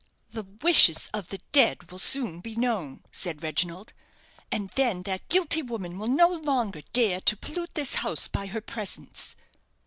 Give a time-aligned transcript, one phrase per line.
[0.31, 3.93] "The wishes of the dead will soon be known," said Reginald;
[4.51, 8.61] "and then that guilty woman will no longer dare to pollute this house by her
[8.61, 9.35] presence."